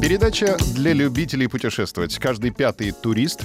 Передача 0.00 0.56
для 0.74 0.94
любителей 0.94 1.46
путешествовать. 1.46 2.18
Каждый 2.18 2.52
пятый 2.52 2.90
турист 2.90 3.44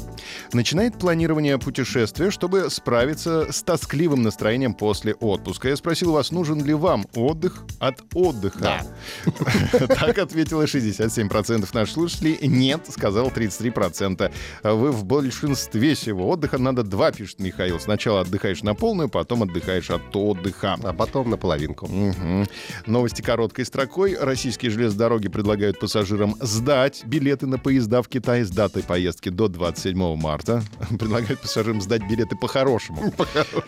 начинает 0.54 0.98
планирование 0.98 1.60
путешествия, 1.60 2.32
чтобы 2.32 2.70
справиться 2.70 3.52
с 3.52 3.62
тоскливым 3.62 4.22
настроением 4.22 4.74
после 4.74 5.16
отпуска. 5.16 5.68
Я 5.68 5.76
спросил 5.76 6.14
вас, 6.14 6.32
нужен 6.32 6.64
ли 6.64 6.74
вам 6.74 7.06
отдых 7.14 7.66
от 7.80 8.02
отдыха? 8.14 8.60
Да. 8.60 8.82
Так 10.06 10.18
ответило 10.18 10.64
67% 10.64 11.68
наших 11.74 11.94
слушателей. 11.94 12.38
Нет, 12.42 12.84
сказал 12.90 13.28
33%. 13.28 14.32
Вы 14.64 14.92
в 14.94 15.04
большинстве 15.04 15.94
всего. 15.94 16.30
Отдыха 16.30 16.58
надо 16.58 16.84
два, 16.84 17.12
пишет 17.12 17.40
Михаил. 17.42 17.82
Сначала 17.82 18.22
отдыхаешь 18.22 18.64
на 18.64 18.76
полную, 18.76 19.10
потом 19.10 19.44
отдыхаешь 19.44 19.90
от 19.90 20.16
отдыха. 20.16 20.78
А 20.82 20.94
потом 20.94 21.30
на 21.30 21.36
половинку. 21.36 21.88
Мгм. 21.88 22.48
Новости 22.86 23.22
короткой 23.22 23.66
строкой. 23.66 24.18
Российские 24.18 24.72
железные 24.72 25.00
дороги 25.00 25.28
предлагают 25.28 25.80
пассажирам 25.80 26.36
сдать 26.46 27.04
билеты 27.06 27.48
на 27.48 27.58
поезда 27.58 28.02
в 28.02 28.08
Китай 28.08 28.44
с 28.44 28.50
датой 28.50 28.84
поездки 28.84 29.30
до 29.30 29.48
27 29.48 30.16
марта. 30.16 30.64
Предлагают 31.00 31.42
пассажирам 31.42 31.82
сдать 31.82 32.08
билеты 32.10 32.36
по-хорошему. 32.42 33.14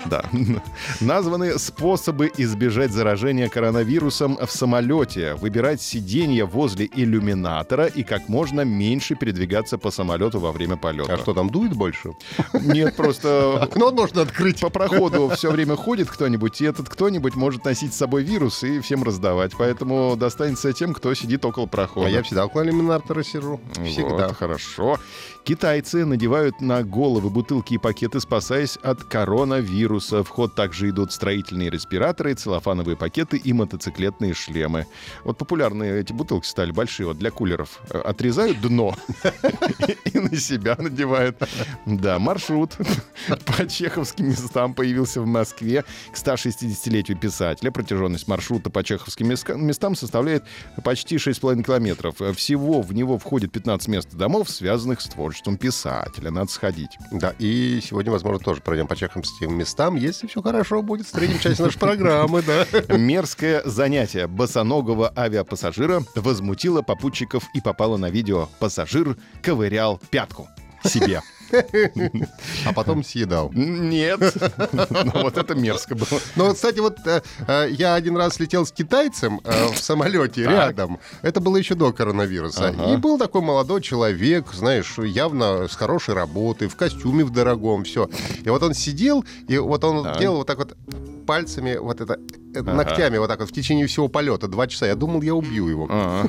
Да. 0.05 0.23
Названы 1.01 1.57
способы 1.59 2.31
избежать 2.37 2.91
заражения 2.91 3.49
коронавирусом 3.49 4.37
в 4.37 4.51
самолете. 4.51 5.35
Выбирать 5.35 5.81
сиденье 5.81 6.45
возле 6.45 6.89
иллюминатора 6.93 7.85
и 7.85 8.03
как 8.03 8.29
можно 8.29 8.61
меньше 8.61 9.15
передвигаться 9.15 9.77
по 9.77 9.91
самолету 9.91 10.39
во 10.39 10.51
время 10.51 10.77
полета. 10.77 11.15
А 11.15 11.17
что 11.17 11.33
там 11.33 11.49
дует 11.49 11.73
больше? 11.73 12.13
Нет, 12.53 12.95
просто 12.95 13.59
Окно 13.61 13.91
можно 13.91 14.21
открыть. 14.21 14.59
по 14.59 14.69
проходу 14.69 15.29
все 15.35 15.51
время 15.51 15.75
ходит 15.75 16.09
кто-нибудь, 16.09 16.61
и 16.61 16.65
этот 16.65 16.89
кто-нибудь 16.89 17.35
может 17.35 17.65
носить 17.65 17.93
с 17.93 17.97
собой 17.97 18.23
вирус 18.23 18.63
и 18.63 18.79
всем 18.79 19.03
раздавать. 19.03 19.53
Поэтому 19.57 20.15
достанется 20.15 20.73
тем, 20.73 20.93
кто 20.93 21.13
сидит 21.13 21.43
около 21.45 21.65
прохода. 21.65 22.07
А 22.07 22.09
я 22.09 22.23
всегда 22.23 22.43
иллюминатора 22.67 23.23
сижу. 23.23 23.59
Всегда. 23.85 24.27
Вот, 24.27 24.37
хорошо. 24.37 24.99
Китайцы 25.43 26.03
надевают 26.05 26.59
на 26.59 26.83
головы 26.83 27.29
бутылки 27.29 27.75
и 27.75 27.77
пакеты, 27.77 28.19
спасаясь 28.19 28.75
от 28.83 29.05
коронавируса. 29.05 30.23
В 30.23 30.27
ход 30.27 30.55
также 30.55 30.89
идут 30.89 31.13
строительные 31.13 31.69
респираторы, 31.69 32.33
целлофановые 32.33 32.97
пакеты 32.97 33.37
и 33.37 33.53
мотоциклетные 33.53 34.33
шлемы. 34.33 34.87
Вот 35.23 35.37
популярные 35.37 36.01
эти 36.01 36.11
бутылки 36.11 36.45
стали 36.45 36.71
большие, 36.71 37.07
вот 37.07 37.17
для 37.17 37.31
кулеров. 37.31 37.79
Э, 37.89 37.99
Отрезают 37.99 38.59
дно 38.59 38.93
и 40.03 40.19
на 40.19 40.35
себя 40.35 40.75
надевают. 40.77 41.37
Да, 41.85 42.19
маршрут 42.19 42.73
по 43.45 43.65
чеховским 43.67 44.27
местам 44.27 44.73
появился 44.73 45.21
в 45.21 45.25
Москве 45.27 45.85
к 46.11 46.17
160-летию 46.17 47.17
писателя. 47.17 47.71
Протяженность 47.71 48.27
маршрута 48.27 48.69
по 48.69 48.83
чеховским 48.83 49.29
местам 49.29 49.95
составляет 49.95 50.43
почти 50.83 51.15
6,5 51.15 51.63
километров. 51.63 52.15
Всего 52.35 52.56
в 52.57 52.93
него 52.93 53.17
входит 53.17 53.51
15 53.51 53.87
мест 53.87 54.09
домов, 54.13 54.49
связанных 54.49 55.01
с 55.01 55.05
творчеством 55.05 55.57
писателя. 55.57 56.31
Надо 56.31 56.51
сходить. 56.51 56.97
Да, 57.11 57.33
и 57.39 57.79
сегодня, 57.83 58.11
возможно, 58.11 58.39
тоже 58.39 58.61
пройдем 58.61 58.87
по 58.87 58.95
чеховским 58.95 59.55
местам, 59.55 59.95
если 59.95 60.27
все 60.27 60.41
хорошо 60.41 60.81
будет 60.81 61.07
в 61.07 61.11
третьей 61.11 61.39
части 61.39 61.61
нашей 61.61 61.79
программы, 61.79 62.41
да. 62.41 62.65
Мерзкое 62.97 63.61
занятие 63.65 64.27
босоногого 64.27 65.11
авиапассажира 65.15 66.03
возмутило 66.15 66.81
попутчиков 66.81 67.43
и 67.53 67.61
попало 67.61 67.97
на 67.97 68.09
видео. 68.09 68.49
Пассажир 68.59 69.17
ковырял 69.41 70.01
пятку 70.09 70.47
себе. 70.83 71.21
А 72.65 72.73
потом 72.73 73.03
съедал. 73.03 73.51
Нет. 73.53 74.19
Ну, 74.73 75.11
Вот 75.23 75.37
это 75.37 75.55
мерзко 75.55 75.95
было. 75.95 76.19
Ну, 76.35 76.53
кстати, 76.53 76.79
вот 76.79 76.97
э, 77.05 77.21
э, 77.47 77.67
я 77.71 77.95
один 77.95 78.17
раз 78.17 78.39
летел 78.39 78.65
с 78.65 78.71
китайцем 78.71 79.41
э, 79.43 79.67
в 79.73 79.77
самолете 79.77 80.43
рядом. 80.43 80.99
Это 81.21 81.39
было 81.39 81.57
еще 81.57 81.75
до 81.75 81.91
коронавируса. 81.93 82.69
И 82.69 82.97
был 82.97 83.17
такой 83.17 83.41
молодой 83.41 83.81
человек, 83.81 84.53
знаешь, 84.53 84.97
явно 84.97 85.67
с 85.67 85.75
хорошей 85.75 86.13
работы, 86.13 86.67
в 86.67 86.75
костюме 86.75 87.23
в 87.23 87.31
дорогом, 87.31 87.83
все. 87.83 88.09
И 88.43 88.49
вот 88.49 88.63
он 88.63 88.73
сидел, 88.73 89.25
и 89.47 89.57
вот 89.57 89.83
он 89.83 90.17
делал 90.19 90.37
вот 90.37 90.47
так 90.47 90.57
вот 90.57 90.75
пальцами, 91.27 91.77
вот 91.77 92.01
это, 92.01 92.19
э, 92.55 92.61
ногтями 92.63 93.19
вот 93.19 93.27
так 93.27 93.39
вот 93.39 93.49
в 93.49 93.53
течение 93.53 93.85
всего 93.85 94.07
полета, 94.07 94.47
два 94.47 94.65
часа. 94.65 94.87
Я 94.87 94.95
думал, 94.95 95.21
я 95.21 95.35
убью 95.35 95.67
его. 95.67 95.87
А 95.89 96.25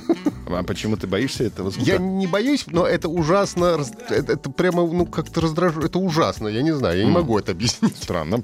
А 0.47 0.62
почему 0.62 0.97
ты 0.97 1.06
боишься 1.06 1.44
этого 1.44 1.70
звука? 1.70 1.91
Я 1.91 1.98
не 1.98 2.26
боюсь, 2.26 2.64
но 2.66 2.86
это 2.86 3.09
ужасно, 3.09 3.78
это, 4.10 4.32
это 4.32 4.50
прямо, 4.50 4.86
ну, 4.86 5.06
как-то 5.06 5.41
раздражу, 5.41 5.81
это 5.81 5.98
ужасно, 5.98 6.48
я 6.48 6.62
не 6.62 6.72
знаю, 6.72 6.98
я 6.98 7.04
не 7.04 7.10
могу 7.10 7.38
это 7.38 7.53
объяснить. 7.53 7.97
Странно. 7.97 8.42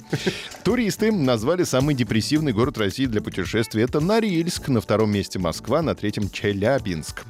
Туристы 0.62 1.12
назвали 1.12 1.64
самый 1.64 1.94
депрессивный 1.94 2.52
город 2.52 2.78
России 2.78 3.06
для 3.06 3.20
путешествий. 3.20 3.82
Это 3.82 4.00
Норильск, 4.00 4.68
на 4.68 4.80
втором 4.80 5.10
месте 5.10 5.38
Москва, 5.38 5.82
на 5.82 5.94
третьем 5.94 6.30
Челябинск. 6.30 7.24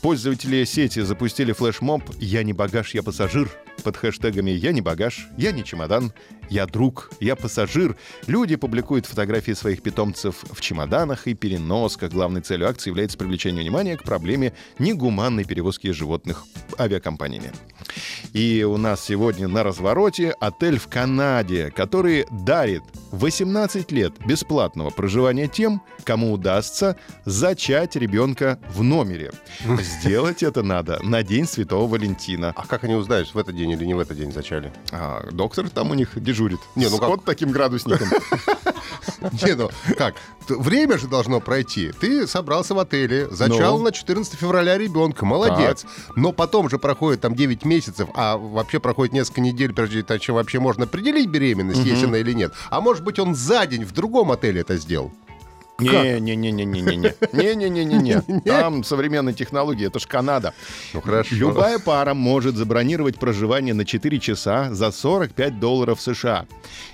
Пользователи 0.00 0.64
сети 0.64 1.00
запустили 1.00 1.52
флешмоб 1.52 2.02
«Я 2.18 2.42
не 2.42 2.52
багаж, 2.52 2.94
я 2.94 3.02
пассажир» 3.02 3.50
под 3.84 3.96
хэштегами 3.96 4.50
«Я 4.50 4.72
не 4.72 4.80
багаж», 4.80 5.28
«Я 5.36 5.52
не 5.52 5.64
чемодан», 5.64 6.12
«Я 6.50 6.66
друг», 6.66 7.10
«Я 7.20 7.36
пассажир». 7.36 7.96
Люди 8.26 8.56
публикуют 8.56 9.06
фотографии 9.06 9.52
своих 9.52 9.82
питомцев 9.82 10.44
в 10.50 10.60
чемоданах 10.60 11.28
и 11.28 11.34
переносках. 11.34 12.10
Главной 12.10 12.40
целью 12.40 12.68
акции 12.68 12.90
является 12.90 13.16
привлечение 13.16 13.62
внимания 13.62 13.96
к 13.96 14.02
проблеме 14.02 14.54
негуманной 14.78 15.44
перевозки 15.44 15.92
животных 15.92 16.44
авиакомпаниями. 16.78 17.52
И 18.32 18.64
у 18.64 18.76
нас 18.76 19.04
сегодня 19.04 19.46
на 19.46 19.62
развороте 19.62 20.34
отель 20.40 20.78
в 20.78 20.88
Канаде, 20.88 21.70
который 21.70 22.26
дарит 22.30 22.82
18 23.18 23.92
лет 23.92 24.12
бесплатного 24.26 24.90
проживания 24.90 25.46
тем, 25.48 25.80
кому 26.04 26.32
удастся 26.32 26.96
зачать 27.24 27.96
ребенка 27.96 28.58
в 28.74 28.82
номере. 28.82 29.32
Сделать 29.80 30.42
это 30.42 30.62
надо 30.62 30.98
на 31.02 31.22
День 31.22 31.46
Святого 31.46 31.88
Валентина. 31.88 32.52
А 32.56 32.66
как 32.66 32.84
они 32.84 32.94
узнают, 32.94 33.32
в 33.32 33.38
этот 33.38 33.56
день 33.56 33.70
или 33.70 33.84
не 33.84 33.94
в 33.94 33.98
этот 34.00 34.16
день 34.16 34.32
зачали? 34.32 34.72
А, 34.92 35.28
доктор 35.30 35.68
там 35.70 35.90
у 35.90 35.94
них 35.94 36.10
дежурит. 36.20 36.58
Не, 36.74 36.84
ну 36.88 36.96
С 36.96 37.00
как- 37.00 37.08
вот 37.08 37.24
таким 37.24 37.50
градусником. 37.52 38.08
Не, 39.42 39.54
ну 39.54 39.70
как? 39.96 40.14
Время 40.48 40.98
же 40.98 41.06
должно 41.08 41.40
пройти. 41.40 41.90
Ты 41.92 42.26
собрался 42.26 42.74
в 42.74 42.78
отеле, 42.78 43.28
зачал 43.30 43.78
Ну? 43.78 43.84
на 43.84 43.92
14 43.92 44.34
февраля 44.34 44.76
ребенка, 44.76 45.24
молодец. 45.24 45.86
Но 46.16 46.32
потом 46.32 46.68
же 46.68 46.78
проходит 46.78 47.22
там 47.22 47.34
9 47.34 47.64
месяцев, 47.64 48.08
а 48.14 48.36
вообще 48.36 48.78
проходит 48.80 49.14
несколько 49.14 49.40
недель, 49.40 49.72
прежде 49.72 50.04
чем 50.18 50.34
вообще 50.34 50.60
можно 50.60 50.84
определить 50.84 51.28
беременность, 51.28 51.84
есть 51.84 52.04
она 52.04 52.18
или 52.18 52.32
нет. 52.32 52.52
А 52.70 52.80
может 52.80 53.04
быть, 53.04 53.18
он 53.18 53.34
за 53.34 53.66
день 53.66 53.84
в 53.84 53.92
другом 53.92 54.30
отеле 54.32 54.60
это 54.60 54.76
сделал? 54.76 55.12
Не-не-не-не-не-не. 55.78 57.14
Не-не-не-не-не. 57.32 58.40
Там 58.44 58.84
современные 58.84 59.34
технологии, 59.34 59.86
это 59.86 59.98
ж 59.98 60.06
Канада. 60.06 60.54
Ну 60.92 61.00
хорошо. 61.00 61.34
Любая 61.34 61.78
пара 61.78 62.14
может 62.14 62.54
забронировать 62.54 63.18
проживание 63.18 63.74
на 63.74 63.84
4 63.84 64.20
часа 64.20 64.72
за 64.72 64.92
45 64.92 65.58
долларов 65.58 66.00
США. 66.00 66.46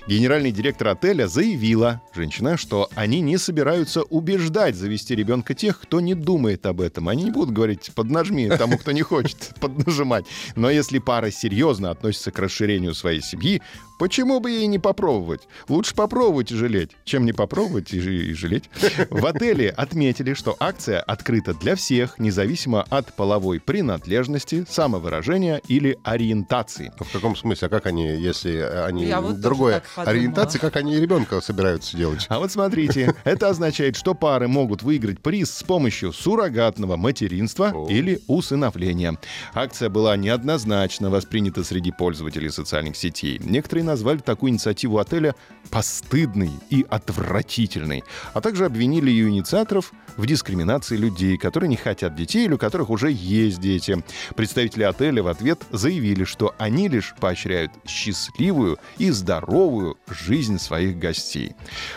Генеральный 0.07 0.51
директор 0.51 0.89
отеля 0.89 1.27
заявила, 1.27 2.01
женщина, 2.15 2.57
что 2.57 2.89
они 2.95 3.21
не 3.21 3.37
собираются 3.37 4.01
убеждать 4.01 4.75
завести 4.75 5.15
ребенка 5.15 5.53
тех, 5.53 5.79
кто 5.79 6.01
не 6.01 6.15
думает 6.15 6.65
об 6.65 6.81
этом. 6.81 7.07
Они 7.07 7.25
не 7.25 7.31
будут 7.31 7.53
говорить, 7.53 7.91
поднажми 7.93 8.49
тому, 8.49 8.77
кто 8.77 8.91
не 8.91 9.03
хочет 9.03 9.51
поднажимать. 9.59 10.25
Но 10.55 10.71
если 10.71 10.97
пара 10.99 11.29
серьезно 11.29 11.91
относится 11.91 12.31
к 12.31 12.39
расширению 12.39 12.95
своей 12.95 13.21
семьи, 13.21 13.61
почему 13.99 14.39
бы 14.39 14.49
ей 14.49 14.65
не 14.65 14.79
попробовать? 14.79 15.41
Лучше 15.67 15.93
попробовать 15.93 16.51
и 16.51 16.55
жалеть, 16.55 16.91
чем 17.05 17.25
не 17.25 17.33
попробовать 17.33 17.93
и, 17.93 17.99
и 17.99 18.33
жалеть. 18.33 18.70
В 19.09 19.25
отеле 19.25 19.69
отметили, 19.69 20.33
что 20.33 20.55
акция 20.59 20.99
открыта 21.01 21.53
для 21.53 21.75
всех, 21.75 22.19
независимо 22.19 22.85
от 22.89 23.13
половой 23.13 23.59
принадлежности, 23.59 24.65
самовыражения 24.69 25.61
или 25.67 25.97
ориентации. 26.03 26.91
Ну, 26.99 27.05
В 27.05 27.11
каком 27.11 27.35
смысле? 27.35 27.67
А 27.67 27.69
как 27.69 27.85
они, 27.85 28.05
если 28.07 28.57
они 28.85 29.05
Я 29.05 29.21
вот 29.21 29.41
подумала. 29.41 29.81
ориентации, 29.95 30.57
как 30.59 30.75
они 30.75 30.97
ребенка 30.99 31.41
собираются 31.41 31.97
делать? 31.97 32.25
А 32.29 32.39
вот 32.39 32.51
смотрите, 32.51 33.13
это 33.23 33.49
означает, 33.49 33.95
что 33.95 34.13
пары 34.15 34.47
могут 34.47 34.83
выиграть 34.83 35.19
приз 35.21 35.51
с 35.51 35.63
помощью 35.63 36.13
суррогатного 36.13 36.95
материнства 36.97 37.71
О. 37.73 37.87
или 37.89 38.21
усыновления. 38.27 39.17
Акция 39.53 39.89
была 39.89 40.15
неоднозначно 40.17 41.09
воспринята 41.09 41.63
среди 41.63 41.91
пользователей 41.91 42.49
социальных 42.49 42.95
сетей. 42.95 43.39
Некоторые 43.43 43.83
назвали 43.83 44.19
такую 44.19 44.51
инициативу 44.51 44.97
отеля 44.99 45.35
постыдной 45.69 46.51
и 46.69 46.85
отвратительной, 46.89 48.03
а 48.33 48.41
также 48.41 48.60
также 48.61 48.65
обвинили 48.65 49.09
ее 49.09 49.29
инициаторов 49.29 49.91
в 50.17 50.25
дискриминации 50.25 50.95
людей, 50.95 51.37
которые 51.37 51.67
не 51.69 51.77
хотят 51.77 52.15
детей 52.15 52.45
или 52.45 52.53
у 52.53 52.57
которых 52.57 52.89
уже 52.89 53.11
есть 53.11 53.59
дети. 53.59 54.03
Представители 54.35 54.83
отеля 54.83 55.23
в 55.23 55.27
ответ 55.27 55.61
заявили, 55.71 56.25
что 56.25 56.53
они 56.59 56.87
лишь 56.87 57.15
поощряют 57.19 57.71
счастливую 57.87 58.77
и 58.99 59.09
здоровую 59.09 59.97
жизнь 60.07 60.59
своих 60.59 60.99
гостей. 60.99 61.55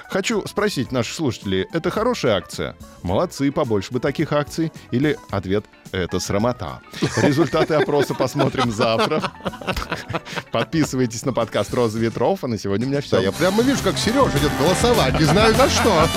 Хочу 0.09 0.47
спросить 0.47 0.93
наших 0.93 1.15
слушателей, 1.15 1.67
это 1.73 1.91
хорошая 1.91 2.37
акция? 2.37 2.77
Молодцы, 3.03 3.53
побольше 3.53 3.93
бы 3.93 4.01
таких 4.01 4.33
акций. 4.33 4.73
Или 4.91 5.19
ответ 5.31 5.67
это 5.93 6.19
срамота. 6.19 6.81
Результаты 7.23 7.75
опроса 7.75 8.15
посмотрим 8.15 8.73
завтра. 8.73 9.33
Подписывайтесь 10.55 11.25
на 11.25 11.33
подкаст 11.33 11.75
«Роза 11.75 11.99
ветров», 11.99 12.45
а 12.45 12.47
на 12.47 12.57
сегодня 12.57 12.87
у 12.87 12.91
меня 12.91 13.01
все. 13.01 13.17
Да, 13.17 13.23
я 13.23 13.33
прямо 13.33 13.61
вижу, 13.65 13.83
как 13.83 13.99
Сережа 13.99 14.39
идет 14.39 14.53
голосовать, 14.57 15.19
не 15.19 15.25
знаю 15.25 15.53
за 15.53 15.69
что. 15.69 16.09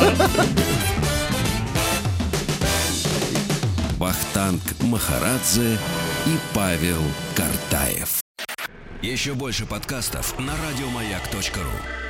Вахтанг 3.98 4.62
Махарадзе 4.82 5.80
и 6.28 6.38
Павел 6.54 7.02
Картаев. 7.36 8.22
Еще 9.02 9.34
больше 9.34 9.66
подкастов 9.66 10.38
на 10.38 10.54
радиомаяк.ру 10.70 12.07